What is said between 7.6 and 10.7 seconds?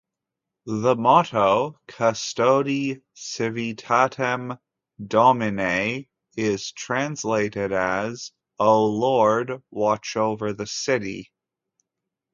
as "O Lord, watch over the